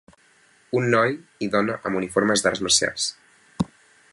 [0.77, 1.13] Un noi
[1.47, 3.07] i dona amb uniformes d'arts marcials.